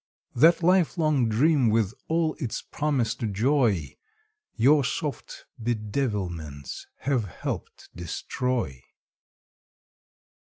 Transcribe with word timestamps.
That 0.33 0.63
lifelong 0.63 1.29
dream 1.29 1.69
with 1.69 1.93
all 2.07 2.33
its 2.39 2.63
promised 2.63 3.19
joy 3.19 3.97
Your 4.55 4.83
soft 4.83 5.45
bedevilments 5.61 6.87
have 7.01 7.25
helped 7.25 7.87
destroy. 7.95 8.81